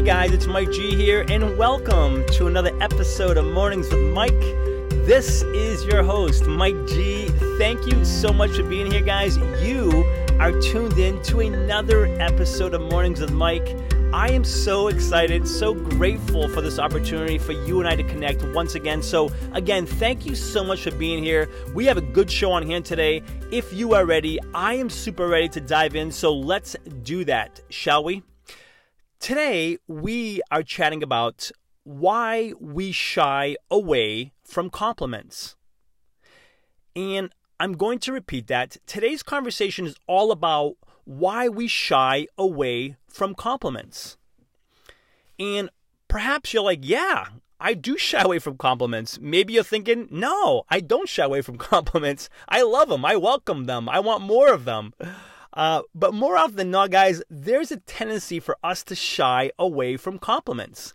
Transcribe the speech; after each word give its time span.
Hey 0.00 0.06
guys, 0.06 0.32
it's 0.32 0.46
Mike 0.46 0.72
G 0.72 0.96
here, 0.96 1.26
and 1.28 1.58
welcome 1.58 2.24
to 2.28 2.46
another 2.46 2.74
episode 2.80 3.36
of 3.36 3.44
Mornings 3.44 3.90
with 3.90 4.00
Mike. 4.14 4.40
This 5.04 5.42
is 5.42 5.84
your 5.84 6.02
host, 6.02 6.46
Mike 6.46 6.86
G. 6.86 7.28
Thank 7.58 7.86
you 7.86 8.02
so 8.06 8.32
much 8.32 8.52
for 8.52 8.62
being 8.62 8.90
here, 8.90 9.02
guys. 9.02 9.36
You 9.62 10.06
are 10.38 10.58
tuned 10.58 10.98
in 10.98 11.22
to 11.24 11.40
another 11.40 12.06
episode 12.18 12.72
of 12.72 12.80
Mornings 12.80 13.20
with 13.20 13.32
Mike. 13.32 13.76
I 14.14 14.30
am 14.30 14.42
so 14.42 14.88
excited, 14.88 15.46
so 15.46 15.74
grateful 15.74 16.48
for 16.48 16.62
this 16.62 16.78
opportunity 16.78 17.36
for 17.36 17.52
you 17.52 17.80
and 17.80 17.86
I 17.86 17.94
to 17.94 18.02
connect 18.02 18.42
once 18.54 18.76
again. 18.76 19.02
So, 19.02 19.30
again, 19.52 19.84
thank 19.84 20.24
you 20.24 20.34
so 20.34 20.64
much 20.64 20.82
for 20.82 20.92
being 20.92 21.22
here. 21.22 21.46
We 21.74 21.84
have 21.84 21.98
a 21.98 22.00
good 22.00 22.30
show 22.30 22.52
on 22.52 22.66
hand 22.66 22.86
today. 22.86 23.22
If 23.50 23.70
you 23.74 23.92
are 23.92 24.06
ready, 24.06 24.38
I 24.54 24.72
am 24.76 24.88
super 24.88 25.28
ready 25.28 25.50
to 25.50 25.60
dive 25.60 25.94
in. 25.94 26.10
So, 26.10 26.34
let's 26.34 26.74
do 27.02 27.22
that, 27.26 27.60
shall 27.68 28.02
we? 28.02 28.22
Today, 29.20 29.76
we 29.86 30.40
are 30.50 30.62
chatting 30.62 31.02
about 31.02 31.50
why 31.84 32.54
we 32.58 32.90
shy 32.90 33.54
away 33.70 34.32
from 34.42 34.70
compliments. 34.70 35.56
And 36.96 37.30
I'm 37.60 37.74
going 37.74 37.98
to 37.98 38.12
repeat 38.12 38.46
that. 38.46 38.78
Today's 38.86 39.22
conversation 39.22 39.84
is 39.84 39.94
all 40.06 40.32
about 40.32 40.76
why 41.04 41.50
we 41.50 41.68
shy 41.68 42.28
away 42.38 42.96
from 43.08 43.34
compliments. 43.34 44.16
And 45.38 45.68
perhaps 46.08 46.54
you're 46.54 46.62
like, 46.62 46.80
yeah, 46.80 47.26
I 47.60 47.74
do 47.74 47.98
shy 47.98 48.22
away 48.22 48.38
from 48.38 48.56
compliments. 48.56 49.20
Maybe 49.20 49.52
you're 49.52 49.64
thinking, 49.64 50.08
no, 50.10 50.64
I 50.70 50.80
don't 50.80 51.10
shy 51.10 51.24
away 51.24 51.42
from 51.42 51.58
compliments. 51.58 52.30
I 52.48 52.62
love 52.62 52.88
them. 52.88 53.04
I 53.04 53.16
welcome 53.16 53.66
them. 53.66 53.86
I 53.86 54.00
want 54.00 54.22
more 54.22 54.50
of 54.50 54.64
them. 54.64 54.94
Uh, 55.52 55.82
but 55.94 56.14
more 56.14 56.36
often 56.36 56.56
than 56.56 56.70
not, 56.70 56.90
guys, 56.90 57.22
there's 57.28 57.72
a 57.72 57.78
tendency 57.78 58.38
for 58.38 58.56
us 58.62 58.84
to 58.84 58.94
shy 58.94 59.50
away 59.58 59.96
from 59.96 60.18
compliments. 60.18 60.94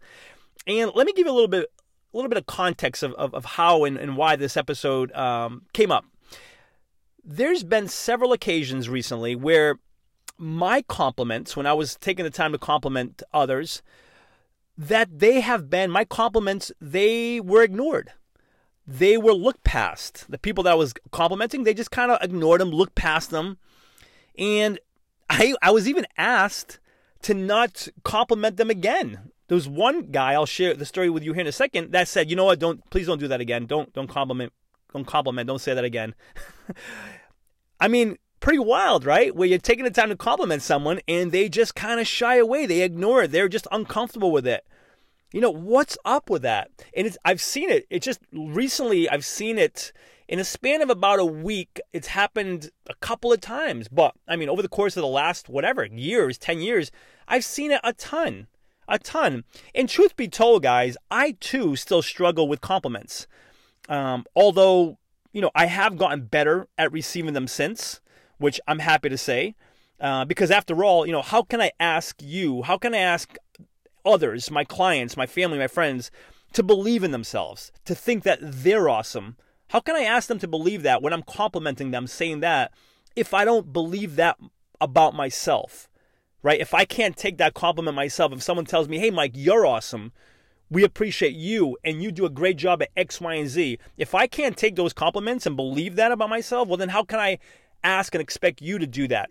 And 0.66 0.92
let 0.96 1.06
me 1.06 1.14
give 1.14 1.28
you 1.28 1.32
a 1.32 1.36
little 1.36 1.50
bit, 1.50 1.70
a 2.14 2.18
little 2.18 2.30
bit 2.30 2.38
of 2.38 2.46
context 2.46 3.04
of, 3.04 3.14
of, 3.14 3.34
of 3.34 3.46
how 3.46 3.84
and, 3.84 3.98
and 3.98 4.16
why 4.16 4.36
this 4.36 4.56
episode 4.56 5.12
um, 5.12 5.64
came 5.74 5.92
up. 5.92 6.06
There's 7.24 7.64
been 7.64 7.88
several 7.88 8.32
occasions 8.32 8.88
recently 8.88 9.36
where 9.36 9.80
my 10.38 10.82
compliments, 10.84 11.56
when 11.56 11.66
I 11.66 11.74
was 11.74 11.96
taking 11.96 12.24
the 12.24 12.32
time 12.32 12.52
to 12.52 12.58
compliment 12.58 13.24
others, 13.34 13.82
that 14.78 15.20
they 15.20 15.42
have 15.42 15.70
been, 15.70 15.90
my 15.90 16.06
compliments, 16.06 16.72
they 16.80 17.40
were 17.40 17.64
ignored. 17.64 18.12
They 18.88 19.18
were 19.18 19.34
looked 19.34 19.64
past. 19.64 20.30
The 20.30 20.38
people 20.38 20.64
that 20.66 20.74
I 20.74 20.76
was 20.76 20.94
complimenting, 21.12 21.64
they 21.64 21.74
just 21.74 21.92
kind 21.92 22.12
of 22.12 22.22
ignored 22.22 22.62
them, 22.62 22.70
looked 22.70 22.96
past 22.96 23.32
them. 23.32 23.58
And 24.38 24.80
I, 25.30 25.56
I 25.62 25.72
was 25.72 25.88
even 25.88 26.06
asked 26.18 26.80
to 27.24 27.34
not 27.34 27.88
compliment 28.04 28.58
them 28.58 28.70
again. 28.70 29.32
There 29.48 29.56
was 29.56 29.68
one 29.68 30.12
guy, 30.12 30.34
I'll 30.34 30.46
share 30.46 30.74
the 30.74 30.86
story 30.86 31.10
with 31.10 31.24
you 31.24 31.34
here 31.34 31.42
in 31.42 31.48
a 31.48 31.52
second, 31.52 31.92
that 31.92 32.08
said, 32.08 32.30
you 32.30 32.36
know 32.36 32.46
what, 32.46 32.60
don't, 32.60 32.88
please 32.90 33.08
don't 33.08 33.20
do 33.20 33.28
that 33.28 33.42
again. 33.42 33.66
Don't, 33.66 33.94
don't 33.94 34.08
compliment, 34.08 34.54
don't 34.94 35.06
compliment, 35.06 35.48
don't 35.48 35.62
say 35.62 35.74
that 35.74 35.84
again. 35.84 36.16
I 37.80 37.88
mean, 37.88 38.18
pretty 38.40 38.60
wild, 38.60 39.06
right? 39.06 39.36
Where 39.36 39.48
you're 39.48 39.60
taking 39.60 39.86
the 39.86 39.92
time 39.92 40.10
to 40.10 40.16
compliment 40.16 40.62
someone 40.62 41.00
and 41.08 41.32
they 41.32 41.50
just 41.50 41.76
kind 41.76 42.00
of 42.00 42.08
shy 42.08 42.38
away. 42.38 42.66
They 42.66 42.82
ignore 42.82 43.24
it. 43.24 43.32
They're 43.32 43.50
just 43.50 43.68
uncomfortable 43.72 44.32
with 44.32 44.48
it. 44.48 44.66
You 45.32 45.42
know, 45.42 45.52
what's 45.52 45.98
up 46.06 46.30
with 46.30 46.44
that? 46.44 46.70
And 46.96 47.06
it's, 47.08 47.18
I've 47.26 47.42
seen 47.42 47.70
it. 47.70 47.86
It 47.90 48.02
just 48.02 48.20
recently, 48.32 49.10
I've 49.10 49.26
seen 49.26 49.58
it 49.58 49.92
in 50.28 50.40
a 50.40 50.44
span 50.44 50.82
of 50.82 50.90
about 50.90 51.20
a 51.20 51.26
week. 51.26 51.80
It's 51.94 52.08
happened 52.08 52.72
a 52.90 52.96
couple 52.96 53.32
of 53.32 53.42
times. 53.42 53.88
But 53.88 54.16
I 54.28 54.36
mean, 54.36 54.50
over 54.50 54.62
the 54.62 54.70
course 54.70 54.98
of 54.98 55.02
the 55.02 55.08
last, 55.08 55.50
whatever, 55.50 55.86
years, 55.86 56.38
10 56.38 56.60
years, 56.60 56.92
I've 57.28 57.46
seen 57.46 57.72
it 57.72 57.82
a 57.84 57.94
ton. 57.94 58.48
A 58.88 59.00
ton. 59.00 59.44
And 59.74 59.90
truth 59.90 60.16
be 60.16 60.28
told, 60.28 60.64
guys, 60.64 60.96
I 61.10 61.38
too 61.40 61.76
still 61.76 62.02
struggle 62.02 62.48
with 62.48 62.62
compliments. 62.62 63.28
Um, 63.90 64.26
although, 64.36 65.00
you 65.34 65.42
know, 65.42 65.52
I 65.56 65.66
have 65.66 65.98
gotten 65.98 66.26
better 66.26 66.68
at 66.78 66.92
receiving 66.92 67.34
them 67.34 67.48
since 67.48 68.00
which 68.38 68.60
I'm 68.68 68.80
happy 68.80 69.10
to 69.10 69.18
say. 69.18 69.56
Uh, 70.00 70.26
because 70.26 70.52
after 70.52 70.84
all, 70.84 71.06
you 71.06 71.12
know, 71.12 71.22
how 71.22 71.42
can 71.42 71.62
I 71.62 71.72
ask 71.80 72.22
you, 72.22 72.64
how 72.64 72.78
can 72.78 72.94
I 72.94 73.00
ask 73.00 73.38
others, 74.06 74.52
my 74.52 74.64
clients, 74.64 75.16
my 75.16 75.26
family, 75.26 75.58
my 75.58 75.68
friends, 75.68 76.12
to 76.54 76.64
believe 76.64 77.04
in 77.04 77.12
themselves, 77.12 77.72
to 77.86 77.96
think 77.96 78.24
that 78.24 78.40
they're 78.42 78.90
awesome? 78.90 79.38
How 79.70 79.80
can 79.80 79.96
I 79.96 80.04
ask 80.04 80.28
them 80.28 80.40
to 80.40 80.48
believe 80.48 80.84
that 80.84 81.02
when 81.02 81.14
I'm 81.14 81.24
complimenting 81.24 81.92
them, 81.92 82.08
saying 82.08 82.42
that, 82.42 82.72
if 83.16 83.34
I 83.34 83.46
don't 83.46 83.74
believe 83.74 84.16
that 84.18 84.38
about 84.80 85.16
myself, 85.16 85.90
right? 86.44 86.60
If 86.60 86.74
I 86.74 86.86
can't 86.86 87.18
take 87.18 87.38
that 87.38 87.54
compliment 87.54 87.96
myself, 87.96 88.32
if 88.34 88.44
someone 88.44 88.66
tells 88.66 88.88
me, 88.88 89.00
hey, 89.00 89.10
Mike, 89.10 89.32
you're 89.34 89.66
awesome, 89.66 90.12
we 90.70 90.84
appreciate 90.84 91.34
you 91.34 91.78
and 91.84 92.02
you 92.02 92.12
do 92.12 92.26
a 92.26 92.30
great 92.30 92.58
job 92.58 92.82
at 92.82 92.90
X, 92.96 93.22
Y, 93.22 93.34
and 93.36 93.50
Z. 93.50 93.80
If 93.98 94.14
I 94.14 94.28
can't 94.28 94.58
take 94.58 94.76
those 94.76 94.94
compliments 94.94 95.46
and 95.46 95.56
believe 95.56 95.96
that 95.96 96.12
about 96.12 96.30
myself, 96.30 96.68
well, 96.68 96.78
then 96.78 96.90
how 96.90 97.04
can 97.04 97.20
I 97.20 97.40
ask 97.86 98.14
and 98.16 98.22
expect 98.22 98.62
you 98.62 98.80
to 98.80 98.88
do 98.88 99.08
that. 99.08 99.30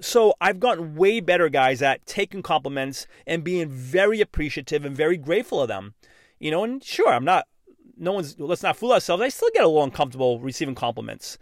So 0.00 0.34
I've 0.40 0.60
gotten 0.60 0.94
way 0.94 1.20
better, 1.20 1.48
guys, 1.48 1.82
at 1.82 2.06
taking 2.06 2.42
compliments 2.42 3.06
and 3.26 3.42
being 3.42 3.68
very 3.68 4.20
appreciative 4.20 4.84
and 4.84 4.96
very 4.96 5.16
grateful 5.16 5.60
of 5.60 5.68
them. 5.68 5.94
You 6.38 6.50
know, 6.50 6.64
and 6.64 6.82
sure, 6.82 7.12
I'm 7.12 7.24
not, 7.24 7.46
no 7.96 8.12
one's, 8.12 8.38
let's 8.38 8.62
not 8.62 8.76
fool 8.76 8.92
ourselves. 8.92 9.22
I 9.22 9.28
still 9.28 9.50
get 9.54 9.64
a 9.64 9.68
little 9.68 9.84
uncomfortable 9.84 10.40
receiving 10.40 10.74
compliments, 10.74 11.38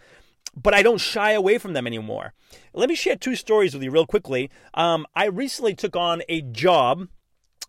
but 0.57 0.75
I 0.75 0.83
don't 0.83 0.99
shy 0.99 1.33
away 1.33 1.59
from 1.59 1.73
them 1.73 1.87
anymore. 1.87 2.33
Let 2.73 2.89
me 2.89 2.95
share 2.95 3.17
two 3.17 3.37
stories 3.37 3.75
with 3.75 3.83
you 3.83 3.91
real 3.91 4.07
quickly. 4.07 4.51
Um, 4.75 5.07
I 5.15 5.27
recently 5.27 5.75
took 5.75 5.97
on 5.97 6.23
a 6.29 6.43
job 6.43 7.09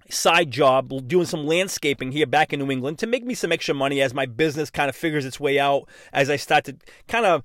side 0.09 0.51
job 0.51 1.07
doing 1.07 1.25
some 1.25 1.45
landscaping 1.47 2.11
here 2.11 2.27
back 2.27 2.53
in 2.53 2.59
New 2.59 2.71
England 2.71 2.99
to 2.99 3.07
make 3.07 3.25
me 3.25 3.33
some 3.33 3.51
extra 3.51 3.73
money 3.73 4.01
as 4.01 4.13
my 4.13 4.25
business 4.25 4.69
kind 4.69 4.87
of 4.87 4.95
figures 4.95 5.25
its 5.25 5.39
way 5.39 5.59
out 5.59 5.89
as 6.13 6.29
I 6.29 6.35
start 6.35 6.65
to 6.65 6.77
kind 7.07 7.25
of 7.25 7.43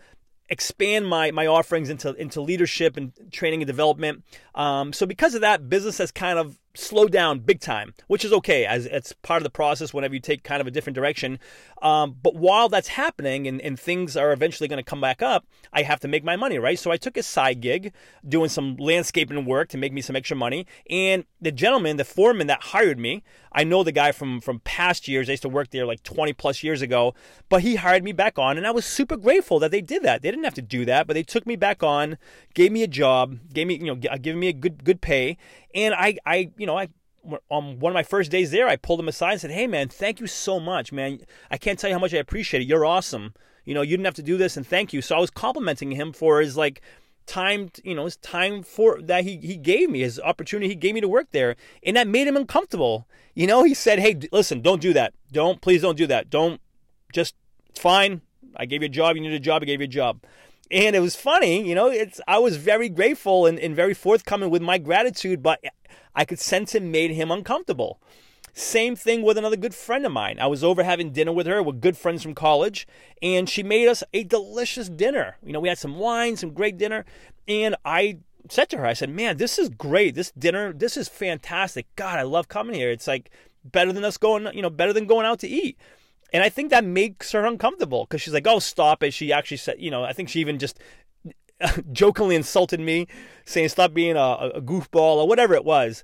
expand 0.51 1.07
my 1.07 1.31
my 1.31 1.47
offerings 1.47 1.89
into 1.89 2.13
into 2.15 2.41
leadership 2.41 2.97
and 2.97 3.13
training 3.31 3.63
and 3.63 3.67
development. 3.67 4.25
Um, 4.55 4.93
so 4.93 5.07
because 5.07 5.35
of 5.35 5.41
that, 5.41 5.69
business 5.69 5.99
has 5.99 6.11
kind 6.11 6.39
of 6.39 6.60
slowed 6.75 7.11
down 7.11 7.41
big 7.41 7.61
time, 7.61 7.95
which 8.07 8.25
is 8.25 8.33
okay 8.33 8.65
as 8.65 8.87
it's 8.87 9.13
part 9.13 9.39
of 9.39 9.45
the 9.45 9.51
process 9.51 9.93
whenever 9.93 10.15
you 10.15 10.21
take 10.21 10.45
kind 10.45 10.61
of 10.61 10.67
a 10.67 10.71
different 10.71 10.95
direction. 10.95 11.39
Um, 11.83 12.17
but 12.23 12.37
while 12.37 12.69
that's 12.69 12.89
happening 12.89 13.47
and, 13.47 13.61
and 13.61 13.79
things 13.79 14.17
are 14.17 14.33
eventually 14.33 14.69
going 14.69 14.83
to 14.83 14.89
come 14.89 15.01
back 15.01 15.23
up, 15.23 15.47
I 15.73 15.83
have 15.83 16.01
to 16.01 16.09
make 16.09 16.23
my 16.23 16.37
money, 16.37 16.59
right? 16.59 16.79
So 16.79 16.91
I 16.91 16.97
took 16.97 17.17
a 17.17 17.23
side 17.23 17.61
gig 17.61 17.93
doing 18.27 18.49
some 18.49 18.77
landscaping 18.77 19.45
work 19.45 19.69
to 19.71 19.79
make 19.79 19.93
me 19.93 20.01
some 20.01 20.15
extra 20.15 20.37
money. 20.37 20.67
And 20.89 21.25
the 21.41 21.53
gentleman, 21.53 21.97
the 21.97 22.05
foreman 22.05 22.47
that 22.49 22.63
hired 22.65 22.99
me, 22.99 23.23
I 23.53 23.65
know 23.65 23.83
the 23.83 23.91
guy 23.91 24.13
from 24.13 24.41
from 24.41 24.61
past 24.61 25.09
years. 25.09 25.29
I 25.29 25.33
used 25.33 25.43
to 25.43 25.49
work 25.49 25.71
there 25.71 25.85
like 25.85 26.05
20 26.05 26.33
plus 26.35 26.63
years 26.63 26.83
ago, 26.83 27.15
but 27.49 27.63
he 27.63 27.77
hired 27.77 28.05
me 28.05 28.13
back 28.13 28.39
on 28.39 28.57
and 28.57 28.65
I 28.67 28.71
was 28.71 28.85
super 28.85 29.17
grateful 29.17 29.59
that 29.59 29.73
they 29.73 29.81
did 29.81 30.05
that. 30.05 30.23
They 30.23 30.31
didn't 30.31 30.45
have 30.45 30.55
to 30.55 30.63
do 30.63 30.85
that, 30.85 31.09
but 31.09 31.15
they 31.15 31.25
took 31.25 31.47
me 31.47 31.57
back 31.57 31.83
on, 31.83 32.17
gave 32.55 32.71
me 32.71 32.85
a 32.85 32.87
job, 32.87 33.39
gave 33.53 33.67
me, 33.67 33.75
you 33.75 33.87
know, 33.87 33.97
giving 33.97 34.39
me 34.39 34.49
a 34.49 34.53
good 34.53 34.85
good 34.85 35.01
pay 35.01 35.37
and 35.75 35.95
I, 35.95 36.17
I, 36.27 36.51
you 36.61 36.67
know, 36.67 36.77
I 36.77 36.89
on 37.51 37.79
one 37.79 37.91
of 37.91 37.95
my 37.95 38.03
first 38.03 38.31
days 38.31 38.51
there, 38.51 38.69
I 38.69 38.77
pulled 38.77 39.01
him 39.01 39.09
aside 39.09 39.33
and 39.33 39.41
said, 39.41 39.51
"Hey, 39.51 39.67
man, 39.67 39.89
thank 39.89 40.21
you 40.21 40.27
so 40.27 40.61
much, 40.61 40.93
man. 40.93 41.21
I 41.51 41.57
can't 41.57 41.79
tell 41.79 41.89
you 41.89 41.95
how 41.95 42.01
much 42.01 42.15
I 42.15 42.19
appreciate 42.19 42.63
it. 42.63 42.69
You're 42.69 42.85
awesome. 42.85 43.35
You 43.65 43.75
know, 43.75 43.83
you 43.83 43.97
didn't 43.97 44.07
have 44.07 44.15
to 44.15 44.23
do 44.23 44.37
this, 44.37 44.57
and 44.59 44.67
thank 44.67 44.93
you." 44.93 45.01
So 45.01 45.17
I 45.17 45.21
was 45.21 45.31
complimenting 45.31 45.93
him 45.93 46.13
for 46.13 46.41
his 46.41 46.59
like 46.59 46.83
time, 47.27 47.71
you 47.83 47.95
know, 47.95 48.05
his 48.05 48.19
time 48.19 48.63
for 48.63 49.01
that 49.01 49.25
he 49.25 49.39
he 49.39 49.57
gave 49.57 49.89
me, 49.89 50.01
his 50.01 50.21
opportunity 50.21 50.69
he 50.69 50.75
gave 50.75 50.95
me 50.95 51.01
to 51.01 51.09
work 51.09 51.29
there, 51.33 51.57
and 51.83 51.97
that 51.97 52.07
made 52.07 52.27
him 52.27 52.37
uncomfortable. 52.37 53.09
You 53.35 53.47
know, 53.47 53.65
he 53.65 53.73
said, 53.73 53.99
"Hey, 53.99 54.19
listen, 54.31 54.61
don't 54.61 54.83
do 54.83 54.93
that. 54.93 55.15
Don't 55.33 55.63
please 55.63 55.81
don't 55.81 55.97
do 55.97 56.07
that. 56.09 56.29
Don't 56.29 56.61
just 57.11 57.35
fine. 57.75 58.21
I 58.55 58.67
gave 58.67 58.83
you 58.83 58.87
a 58.87 58.91
job. 58.91 59.17
You 59.17 59.23
need 59.23 59.33
a 59.33 59.41
job. 59.41 59.63
I 59.63 59.65
gave 59.67 59.81
you 59.81 59.87
a 59.87 59.89
job." 59.89 60.21
and 60.71 60.95
it 60.95 61.01
was 61.01 61.17
funny, 61.17 61.67
you 61.69 61.75
know. 61.75 61.89
It's 61.89 62.21
I 62.29 62.39
was 62.39 62.57
very 62.57 62.89
grateful 62.89 63.47
and, 63.47 63.59
and 63.59 63.75
very 63.75 63.95
forthcoming 63.95 64.51
with 64.51 64.63
my 64.63 64.79
gratitude, 64.79 65.43
but 65.43 65.61
I 66.15 66.25
could 66.25 66.39
sense 66.39 66.75
it 66.75 66.83
made 66.83 67.13
him 67.13 67.31
uncomfortable. 67.31 68.01
Same 68.53 68.97
thing 68.97 69.23
with 69.23 69.39
another 69.39 69.57
good 69.57 69.75
friend 69.75 70.05
of 70.05 70.13
mine. 70.13 70.39
I 70.41 70.47
was 70.47 70.65
over 70.65 70.83
having 70.83 71.13
dinner 71.13 71.33
with 71.33 71.47
her. 71.47 71.63
We're 71.63 71.73
good 71.73 71.97
friends 71.97 72.23
from 72.23 72.35
college, 72.35 72.87
and 73.23 73.49
she 73.49 73.63
made 73.63 73.89
us 73.89 74.03
a 74.13 74.25
delicious 74.25 74.89
dinner. 74.89 75.37
You 75.45 75.53
know, 75.53 75.61
we 75.61 75.69
had 75.69 75.79
some 75.79 75.99
wine, 75.99 76.37
some 76.37 76.53
great 76.53 76.77
dinner, 76.77 77.05
and 77.47 77.77
I 77.85 78.19
said 78.49 78.69
to 78.71 78.79
her, 78.79 78.87
I 78.87 78.95
said, 78.95 79.11
"Man, 79.11 79.37
this 79.37 79.59
is 79.59 79.69
great. 79.69 80.15
This 80.15 80.33
dinner, 80.33 80.73
this 80.73 80.97
is 80.97 81.09
fantastic. 81.09 81.87
God, 81.95 82.19
I 82.19 82.23
love 82.23 82.49
coming 82.49 82.75
here. 82.75 82.91
It's 82.91 83.07
like 83.07 83.31
better 83.65 83.93
than 83.93 84.05
us 84.05 84.17
going, 84.17 84.49
you 84.53 84.63
know, 84.63 84.71
better 84.71 84.93
than 84.93 85.07
going 85.07 85.27
out 85.27 85.39
to 85.41 85.49
eat." 85.49 85.79
And 86.33 86.43
I 86.43 86.49
think 86.49 86.71
that 86.71 86.85
makes 86.85 87.33
her 87.33 87.45
uncomfortable 87.45 88.05
because 88.05 88.23
she's 88.23 88.35
like, 88.35 88.47
oh, 88.47 88.61
stop 88.61 89.03
it. 89.03 89.13
She 89.13 89.33
actually 89.33 89.57
said, 89.57 89.77
you 89.79 89.91
know, 89.91 90.05
I 90.05 90.13
think 90.13 90.29
she 90.29 90.41
even 90.41 90.59
just 90.59 90.79
jokingly 91.93 92.37
insulted 92.37 92.81
me, 92.81 93.07
saying, 93.45 93.69
stop 93.69 93.95
being 93.95 94.17
a, 94.17 94.51
a 94.55 94.61
goofball 94.61 95.17
or 95.17 95.29
whatever 95.29 95.55
it 95.55 95.65
was. 95.65 96.03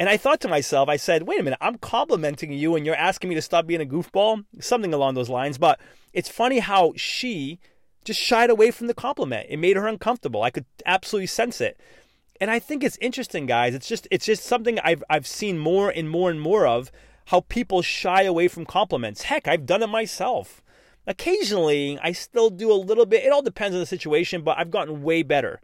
And 0.00 0.08
I 0.08 0.16
thought 0.16 0.40
to 0.40 0.48
myself, 0.48 0.88
I 0.88 0.96
said, 0.96 1.26
wait 1.26 1.40
a 1.40 1.42
minute, 1.42 1.58
I'm 1.60 1.78
complimenting 1.78 2.52
you 2.52 2.76
and 2.76 2.86
you're 2.86 2.94
asking 2.94 3.30
me 3.30 3.34
to 3.34 3.42
stop 3.42 3.66
being 3.66 3.80
a 3.80 3.86
goofball? 3.86 4.44
Something 4.60 4.94
along 4.94 5.14
those 5.14 5.28
lines. 5.28 5.58
But 5.58 5.80
it's 6.12 6.28
funny 6.28 6.60
how 6.60 6.92
she 6.96 7.58
just 8.04 8.20
shied 8.20 8.48
away 8.48 8.70
from 8.70 8.86
the 8.86 8.94
compliment. 8.94 9.48
It 9.50 9.58
made 9.58 9.76
her 9.76 9.88
uncomfortable. 9.88 10.42
I 10.42 10.50
could 10.50 10.66
absolutely 10.86 11.26
sense 11.26 11.60
it. 11.60 11.80
And 12.40 12.50
I 12.50 12.60
think 12.60 12.84
it's 12.84 12.96
interesting, 13.00 13.46
guys. 13.46 13.74
It's 13.74 13.88
just 13.88 14.06
it's 14.10 14.24
just 14.24 14.44
something 14.44 14.78
I've 14.80 15.02
I've 15.10 15.26
seen 15.26 15.58
more 15.58 15.90
and 15.90 16.08
more 16.08 16.30
and 16.30 16.40
more 16.40 16.66
of 16.66 16.92
how 17.26 17.40
people 17.40 17.82
shy 17.82 18.22
away 18.22 18.46
from 18.48 18.64
compliments. 18.64 19.22
Heck, 19.22 19.48
I've 19.48 19.66
done 19.66 19.82
it 19.82 19.88
myself. 19.88 20.62
Occasionally, 21.08 21.98
I 22.02 22.12
still 22.12 22.50
do 22.50 22.70
a 22.70 22.74
little 22.74 23.06
bit. 23.06 23.24
It 23.24 23.32
all 23.32 23.40
depends 23.40 23.74
on 23.74 23.80
the 23.80 23.86
situation, 23.86 24.42
but 24.42 24.58
I've 24.58 24.70
gotten 24.70 25.02
way 25.02 25.22
better. 25.22 25.62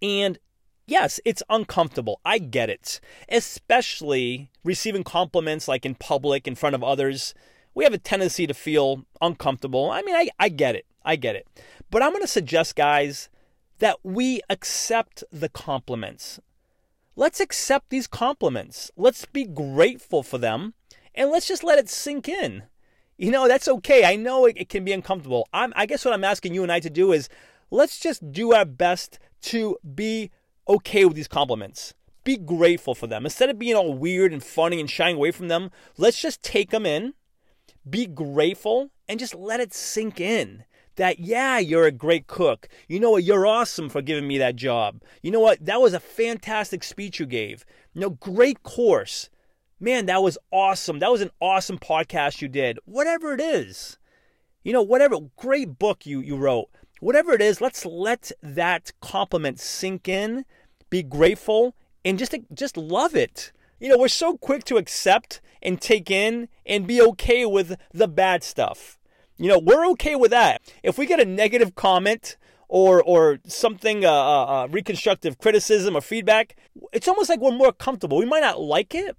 And 0.00 0.38
yes, 0.86 1.20
it's 1.26 1.42
uncomfortable. 1.50 2.18
I 2.24 2.38
get 2.38 2.70
it. 2.70 2.98
Especially 3.28 4.50
receiving 4.64 5.04
compliments 5.04 5.68
like 5.68 5.84
in 5.84 5.94
public, 5.94 6.48
in 6.48 6.54
front 6.54 6.74
of 6.74 6.82
others. 6.82 7.34
We 7.74 7.84
have 7.84 7.92
a 7.92 7.98
tendency 7.98 8.46
to 8.46 8.54
feel 8.54 9.04
uncomfortable. 9.20 9.90
I 9.90 10.00
mean, 10.00 10.16
I, 10.16 10.30
I 10.40 10.48
get 10.48 10.76
it. 10.76 10.86
I 11.04 11.16
get 11.16 11.36
it. 11.36 11.46
But 11.90 12.02
I'm 12.02 12.12
going 12.12 12.22
to 12.22 12.26
suggest, 12.26 12.74
guys, 12.74 13.28
that 13.80 13.98
we 14.02 14.40
accept 14.48 15.22
the 15.30 15.50
compliments. 15.50 16.40
Let's 17.16 17.38
accept 17.38 17.90
these 17.90 18.06
compliments. 18.06 18.90
Let's 18.96 19.26
be 19.26 19.44
grateful 19.44 20.22
for 20.22 20.38
them 20.38 20.72
and 21.14 21.30
let's 21.30 21.48
just 21.48 21.62
let 21.62 21.78
it 21.78 21.90
sink 21.90 22.30
in. 22.30 22.62
You 23.22 23.30
know, 23.30 23.46
that's 23.46 23.68
okay. 23.68 24.04
I 24.04 24.16
know 24.16 24.46
it, 24.46 24.56
it 24.58 24.68
can 24.68 24.84
be 24.84 24.92
uncomfortable. 24.92 25.48
I'm, 25.52 25.72
I 25.76 25.86
guess 25.86 26.04
what 26.04 26.12
I'm 26.12 26.24
asking 26.24 26.54
you 26.54 26.64
and 26.64 26.72
I 26.72 26.80
to 26.80 26.90
do 26.90 27.12
is 27.12 27.28
let's 27.70 28.00
just 28.00 28.32
do 28.32 28.52
our 28.52 28.64
best 28.64 29.20
to 29.42 29.78
be 29.94 30.32
okay 30.68 31.04
with 31.04 31.14
these 31.14 31.28
compliments. 31.28 31.94
Be 32.24 32.36
grateful 32.36 32.96
for 32.96 33.06
them. 33.06 33.24
Instead 33.24 33.48
of 33.48 33.60
being 33.60 33.76
all 33.76 33.94
weird 33.94 34.32
and 34.32 34.42
funny 34.42 34.80
and 34.80 34.90
shying 34.90 35.14
away 35.14 35.30
from 35.30 35.46
them, 35.46 35.70
let's 35.96 36.20
just 36.20 36.42
take 36.42 36.70
them 36.70 36.84
in, 36.84 37.14
be 37.88 38.08
grateful, 38.08 38.90
and 39.08 39.20
just 39.20 39.36
let 39.36 39.60
it 39.60 39.72
sink 39.72 40.20
in 40.20 40.64
that, 40.96 41.20
yeah, 41.20 41.58
you're 41.58 41.86
a 41.86 41.92
great 41.92 42.26
cook. 42.26 42.68
You 42.88 42.98
know 42.98 43.12
what? 43.12 43.22
You're 43.22 43.46
awesome 43.46 43.88
for 43.88 44.02
giving 44.02 44.26
me 44.26 44.38
that 44.38 44.56
job. 44.56 45.00
You 45.22 45.30
know 45.30 45.40
what? 45.40 45.64
That 45.64 45.80
was 45.80 45.94
a 45.94 46.00
fantastic 46.00 46.82
speech 46.82 47.20
you 47.20 47.26
gave. 47.26 47.64
You 47.94 48.00
know, 48.00 48.10
great 48.10 48.64
course. 48.64 49.30
Man, 49.82 50.06
that 50.06 50.22
was 50.22 50.38
awesome. 50.52 51.00
That 51.00 51.10
was 51.10 51.22
an 51.22 51.32
awesome 51.40 51.76
podcast 51.76 52.40
you 52.40 52.46
did. 52.46 52.78
Whatever 52.84 53.34
it 53.34 53.40
is. 53.40 53.98
You 54.62 54.72
know, 54.72 54.80
whatever 54.80 55.16
great 55.36 55.76
book 55.76 56.06
you, 56.06 56.20
you 56.20 56.36
wrote. 56.36 56.68
Whatever 57.00 57.32
it 57.32 57.42
is, 57.42 57.60
let's 57.60 57.84
let 57.84 58.30
that 58.40 58.92
compliment 59.00 59.58
sink 59.58 60.08
in, 60.08 60.44
be 60.88 61.02
grateful, 61.02 61.74
and 62.04 62.16
just 62.16 62.32
just 62.54 62.76
love 62.76 63.16
it. 63.16 63.50
You 63.80 63.88
know, 63.88 63.98
we're 63.98 64.06
so 64.06 64.36
quick 64.36 64.62
to 64.66 64.76
accept 64.76 65.40
and 65.60 65.80
take 65.80 66.12
in 66.12 66.46
and 66.64 66.86
be 66.86 67.02
okay 67.02 67.44
with 67.44 67.74
the 67.92 68.06
bad 68.06 68.44
stuff. 68.44 69.00
You 69.36 69.48
know, 69.48 69.58
we're 69.58 69.84
okay 69.90 70.14
with 70.14 70.30
that. 70.30 70.62
If 70.84 70.96
we 70.96 71.06
get 71.06 71.18
a 71.18 71.24
negative 71.24 71.74
comment 71.74 72.36
or 72.68 73.02
or 73.02 73.40
something, 73.48 74.04
uh, 74.04 74.12
uh, 74.12 74.44
uh, 74.44 74.68
reconstructive 74.70 75.38
criticism 75.38 75.96
or 75.96 76.02
feedback, 76.02 76.54
it's 76.92 77.08
almost 77.08 77.28
like 77.28 77.40
we're 77.40 77.50
more 77.50 77.72
comfortable. 77.72 78.18
We 78.18 78.26
might 78.26 78.42
not 78.42 78.60
like 78.60 78.94
it, 78.94 79.16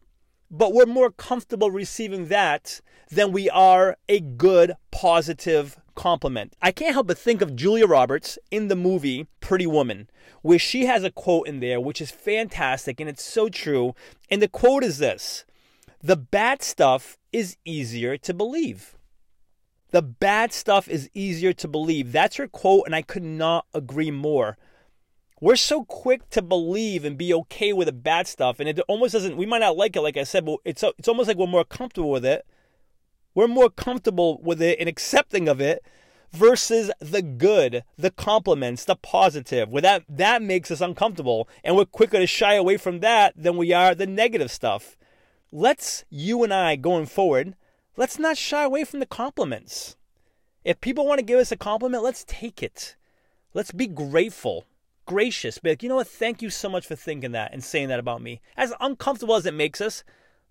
but 0.53 0.71
we're 0.71 0.85
more 0.85 1.09
comfortable 1.09 1.71
receiving 1.71 2.27
that 2.27 2.79
than 3.09 3.31
we 3.31 3.50
are 3.50 3.97
a 4.07 4.19
good, 4.19 4.73
positive 4.91 5.77
compliment. 5.95 6.55
I 6.61 6.71
can't 6.71 6.94
help 6.94 7.07
but 7.07 7.17
think 7.17 7.41
of 7.41 7.55
Julia 7.55 7.88
Roberts 7.88 8.38
in 8.51 8.67
the 8.67 8.75
movie 8.75 9.25
Pretty 9.41 9.65
Woman, 9.65 10.07
where 10.44 10.59
she 10.59 10.85
has 10.85 11.03
a 11.03 11.11
quote 11.11 11.47
in 11.47 11.59
there 11.59 11.81
which 11.81 12.00
is 12.00 12.11
fantastic 12.11 13.00
and 13.00 13.09
it's 13.09 13.23
so 13.23 13.50
true. 13.50 13.95
And 14.29 14.44
the 14.44 14.47
quote 14.47 14.83
is 14.83 15.00
this 15.00 15.44
The 16.01 16.17
bad 16.17 16.61
stuff 16.61 17.17
is 17.31 17.57
easier 17.65 18.15
to 18.17 18.33
believe. 18.33 18.95
The 19.89 20.03
bad 20.03 20.53
stuff 20.53 20.88
is 20.88 21.09
easier 21.15 21.53
to 21.53 21.67
believe. 21.67 22.11
That's 22.11 22.35
her 22.38 22.47
quote, 22.47 22.83
and 22.85 22.95
I 22.95 23.01
could 23.01 23.23
not 23.23 23.65
agree 23.73 24.11
more. 24.11 24.57
We're 25.44 25.57
so 25.57 25.84
quick 25.84 26.30
to 26.30 26.42
believe 26.42 27.04
and 27.04 27.18
be 27.18 27.34
okay 27.34 27.74
with 27.74 27.88
the 27.88 27.92
bad 27.92 28.28
stuff, 28.28 28.62
and 28.62 28.69
it 28.69 28.80
almost 28.88 29.12
doesn't. 29.12 29.36
We 29.36 29.45
might 29.45 29.57
not 29.57 29.75
like 29.75 29.94
it, 29.98 30.01
like 30.01 30.16
I 30.16 30.24
said, 30.24 30.45
but 30.45 30.60
it's 30.63 30.86
it's 30.98 31.10
almost 31.10 31.28
like 31.28 31.36
we're 31.36 31.48
more 31.48 31.66
comfortable 31.66 32.12
with 32.12 32.24
it. 32.24 32.45
We're 33.36 33.50
more 33.50 33.69
comfortable 33.69 34.40
with 34.42 34.62
it 34.62 34.80
and 34.80 34.88
accepting 34.88 35.50
of 35.50 35.60
it 35.60 35.84
versus 36.31 36.92
the 37.00 37.22
good, 37.22 37.84
the 37.98 38.10
compliments, 38.10 38.86
the 38.86 38.95
positive. 38.95 39.68
Where 39.68 39.81
that 39.81 40.06
that 40.07 40.42
makes 40.42 40.72
us 40.72 40.80
uncomfortable, 40.80 41.50
and 41.62 41.75
we're 41.75 41.84
quicker 41.84 42.19
to 42.19 42.25
shy 42.25 42.54
away 42.54 42.78
from 42.78 43.01
that 43.01 43.34
than 43.36 43.57
we 43.57 43.74
are 43.74 43.94
the 43.94 44.07
negative 44.07 44.50
stuff. 44.50 44.96
Let's 45.51 46.06
you 46.10 46.46
and 46.46 46.54
I 46.54 46.78
going 46.78 47.06
forward 47.06 47.56
let's 47.98 48.18
not 48.18 48.38
shy 48.38 48.63
away 48.63 48.86
from 48.86 49.01
the 49.01 49.06
compliments. 49.06 49.98
If 50.63 50.80
people 50.80 51.06
want 51.06 51.19
to 51.19 51.25
give 51.25 51.39
us 51.39 51.51
a 51.51 51.57
compliment, 51.57 52.01
let's 52.01 52.24
take 52.25 52.63
it. 52.63 52.96
Let's 53.54 53.74
be 53.74 53.88
grateful, 53.88 54.66
gracious. 55.05 55.57
Be 55.57 55.69
like, 55.69 55.83
you 55.83 55.89
know 55.89 55.95
what? 55.95 56.07
Thank 56.07 56.41
you 56.41 56.50
so 56.50 56.69
much 56.69 56.88
for 56.88 56.95
thinking 56.95 57.31
that 57.31 57.53
and 57.53 57.63
saying 57.63 57.89
that 57.89 58.00
about 58.00 58.21
me. 58.21 58.41
As 58.57 58.73
uncomfortable 58.79 59.35
as 59.35 59.45
it 59.45 59.53
makes 59.53 59.81
us, 59.81 60.03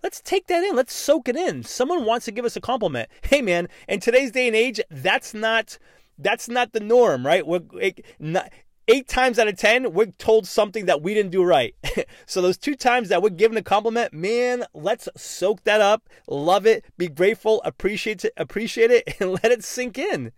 let's 0.02 0.20
take 0.20 0.46
that 0.49 0.64
in. 0.64 0.76
Let's 0.76 0.94
soak 0.94 1.28
it 1.28 1.37
in. 1.37 1.62
Someone 1.62 2.04
wants 2.04 2.25
to 2.26 2.32
give 2.32 2.44
us 2.44 2.56
a 2.56 2.60
compliment. 2.60 3.08
Hey, 3.22 3.40
man, 3.40 3.69
in 3.88 4.00
today's 4.00 4.32
day 4.32 4.46
and 4.46 4.56
age, 4.56 4.81
that's 4.90 5.32
not 5.32 5.78
that's 6.19 6.49
not 6.49 6.72
the 6.72 6.81
norm, 6.81 7.26
right? 7.26 7.46
We're 7.46 7.62
it, 7.81 8.04
not, 8.19 8.50
eight 8.88 9.08
times 9.08 9.38
out 9.38 9.49
of 9.49 9.56
ten, 9.56 9.93
we're 9.93 10.06
told 10.06 10.46
something 10.46 10.87
that 10.87 11.02
we 11.02 11.14
didn't 11.14 11.32
do 11.32 11.43
right. 11.43 11.75
so 12.26 12.43
those 12.43 12.58
two 12.58 12.75
times 12.75 13.08
that 13.08 13.22
we're 13.22 13.31
given 13.31 13.56
a 13.56 13.62
compliment, 13.62 14.12
man, 14.12 14.64
let's 14.75 15.08
soak 15.16 15.64
that 15.64 15.81
up, 15.81 16.08
love 16.28 16.66
it, 16.66 16.84
be 16.99 17.08
grateful, 17.08 17.62
appreciate 17.64 18.25
it, 18.25 18.32
appreciate 18.37 18.90
it, 18.90 19.16
and 19.20 19.32
let 19.32 19.46
it 19.46 19.64
sink 19.64 19.99
in. 19.99 20.32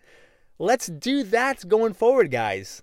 Let's 0.58 0.86
do 0.86 1.24
that 1.24 1.66
going 1.68 1.94
forward, 1.94 2.30
guys. 2.30 2.82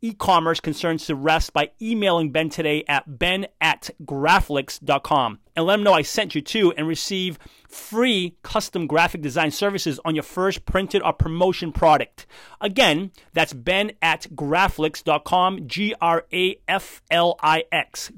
e-commerce 0.00 0.60
concerns 0.60 1.06
to 1.06 1.14
rest 1.14 1.52
by 1.52 1.70
emailing 1.80 2.30
Ben 2.30 2.48
today 2.48 2.84
at 2.88 3.18
ben 3.18 3.46
at 3.60 3.90
graflix.com 4.04 5.38
and 5.56 5.66
let 5.66 5.78
him 5.78 5.82
know 5.82 5.92
I 5.92 6.02
sent 6.02 6.34
you 6.34 6.40
to 6.42 6.72
and 6.72 6.86
receive 6.86 7.38
free 7.68 8.36
custom 8.42 8.86
graphic 8.86 9.20
design 9.20 9.50
services 9.50 9.98
on 10.04 10.14
your 10.14 10.22
first 10.22 10.64
printed 10.64 11.02
or 11.02 11.12
promotion 11.12 11.72
product. 11.72 12.26
Again, 12.60 13.10
that's 13.32 13.52
ben 13.52 13.92
at 14.00 14.28
graflix.com, 14.34 15.66
G-R-A-F-L-I-X, 15.66 16.52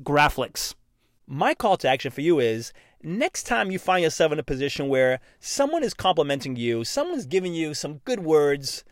Graflix. 0.02 0.74
My 1.26 1.54
call 1.54 1.76
to 1.78 1.88
action 1.88 2.10
for 2.10 2.20
you 2.20 2.40
is 2.40 2.72
next 3.02 3.44
time 3.44 3.70
you 3.70 3.78
find 3.78 4.02
yourself 4.02 4.32
in 4.32 4.38
a 4.38 4.42
position 4.42 4.88
where 4.88 5.20
someone 5.38 5.82
is 5.82 5.94
complimenting 5.94 6.56
you, 6.56 6.84
someone's 6.84 7.26
giving 7.26 7.54
you 7.54 7.72
some 7.72 7.98
good 7.98 8.20
words, 8.20 8.84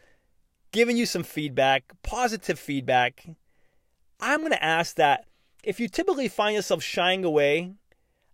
giving 0.73 0.97
you 0.97 1.07
some 1.07 1.23
feedback, 1.23 1.93
positive 2.03 2.59
feedback, 2.59 3.27
I'm 4.21 4.41
going 4.41 4.53
to 4.53 4.65
ask 4.65 4.97
that 4.97 5.25
if 5.63 5.81
you 5.81 5.89
typically 5.89 6.29
find 6.29 6.55
yourself 6.55 6.83
shying 6.83 7.25
away, 7.25 7.73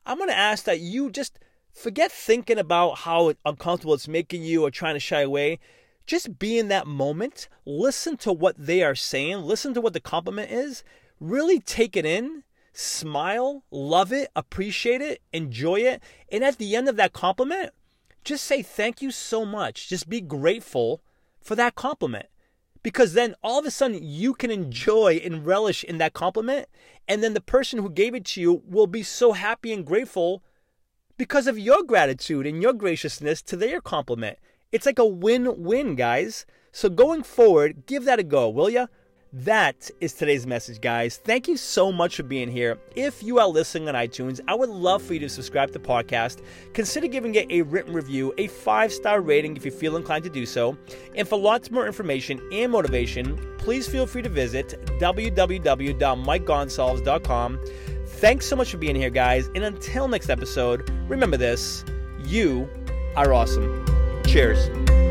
I'm 0.07 0.19
going 0.19 0.31
to 0.31 0.37
ask 0.37 0.65
that 0.65 0.81
you 0.81 1.11
just 1.11 1.39
forget 1.73 2.13
thinking 2.13 2.59
about 2.59 2.99
how 2.99 3.35
uncomfortable 3.45 3.95
it's 3.95 4.09
making 4.09 4.43
you 4.43 4.65
or 4.65 4.71
trying 4.71 4.95
to 4.95 5.01
shy 5.01 5.21
away. 5.21 5.59
Just 6.07 6.39
be 6.39 6.59
in 6.59 6.69
that 6.69 6.87
moment, 6.87 7.49
listen 7.65 8.17
to 8.19 8.33
what 8.33 8.57
they 8.59 8.83
are 8.83 8.95
saying, 8.95 9.39
listen 9.39 9.73
to 9.75 9.81
what 9.81 9.95
the 9.95 10.01
compliment 10.01 10.51
is, 10.51 10.85
really 11.19 11.59
take 11.59 11.97
it 11.97 12.05
in, 12.05 12.45
smile, 12.75 13.65
love 13.71 14.13
it, 14.13 14.31
appreciate 14.37 15.01
it, 15.01 15.23
enjoy 15.33 15.77
it. 15.77 16.03
And 16.31 16.45
at 16.45 16.59
the 16.59 16.77
end 16.77 16.89
of 16.89 16.97
that 16.97 17.15
compliment, 17.15 17.71
just 18.23 18.45
say 18.45 18.63
thank 18.63 19.01
you 19.01 19.11
so 19.11 19.47
much. 19.47 19.89
Just 19.89 20.09
be 20.09 20.21
grateful 20.21 21.03
for 21.45 21.55
that 21.55 21.77
compliment. 21.77 22.27
Because 22.83 23.13
then 23.13 23.35
all 23.43 23.61
of 23.61 23.67
a 23.67 23.71
sudden 23.71 23.99
you 24.03 24.35
can 24.35 24.51
enjoy 24.51 25.21
and 25.25 25.47
relish 25.47 25.85
in 25.85 25.99
that 25.99 26.15
compliment. 26.15 26.67
And 27.07 27.23
then 27.23 27.35
the 27.35 27.41
person 27.41 27.79
who 27.79 27.91
gave 27.91 28.15
it 28.15 28.25
to 28.27 28.41
you 28.41 28.63
will 28.67 28.87
be 28.87 29.03
so 29.03 29.33
happy 29.33 29.73
and 29.73 29.87
grateful 29.87 30.43
because 31.17 31.47
of 31.47 31.59
your 31.59 31.83
gratitude 31.83 32.47
and 32.47 32.61
your 32.61 32.73
graciousness 32.73 33.43
to 33.43 33.57
their 33.57 33.81
compliment. 33.81 34.39
It's 34.73 34.87
like 34.87 34.99
a 34.99 35.07
win 35.07 35.63
win, 35.63 35.95
guys. 35.95 36.47
So 36.73 36.89
going 36.89 37.23
forward, 37.23 37.87
give 37.87 38.05
that 38.07 38.19
a 38.19 38.25
go, 38.25 38.49
will 38.49 38.69
ya? 38.69 38.87
That 39.39 39.91
is 40.01 40.13
today's 40.13 40.47
message, 40.47 40.81
guys. 40.81 41.17
Thank 41.17 41.49
you 41.49 41.57
so 41.57 41.91
much 41.91 42.15
for 42.15 42.23
being 42.23 42.49
here. 42.49 42.79
If 42.95 43.21
you 43.21 43.41
are 43.41 43.49
listening 43.49 43.89
on 43.89 43.97
iTunes, 43.97 44.39
I 44.47 44.55
would 44.55 44.69
love 44.69 45.03
for 45.03 45.15
you 45.15 45.21
to 45.21 45.29
subscribe 45.29 45.73
to 45.73 45.73
the 45.73 45.81
podcast. 45.81 46.41
Consider 46.73 47.09
giving 47.09 47.35
it 47.35 47.51
a 47.51 47.63
written 47.63 47.93
review, 47.93 48.33
a 48.39 48.47
five 48.47 48.93
star 48.93 49.21
rating 49.21 49.57
if 49.57 49.65
you 49.65 49.73
feel 49.73 49.97
inclined 49.97 50.23
to 50.23 50.31
do 50.31 50.47
so. 50.47 50.79
And 51.17 51.27
for 51.27 51.37
lots 51.37 51.73
more 51.73 51.85
information 51.85 52.41
and 52.53 52.71
motivation, 52.71 53.57
please 53.59 53.89
feel 53.89 54.07
free 54.07 54.23
to 54.23 54.29
visit 54.29 54.81
www.mikegonsalves.com. 55.01 57.61
Thanks 58.07 58.47
so 58.47 58.55
much 58.55 58.71
for 58.71 58.77
being 58.77 58.95
here, 58.95 59.11
guys. 59.11 59.49
And 59.57 59.65
until 59.65 60.07
next 60.07 60.31
episode, 60.31 60.89
remember 61.09 61.37
this 61.37 61.85
you 62.25 62.69
are 63.17 63.35
awesome. 63.35 63.85
Cheers. 64.25 65.04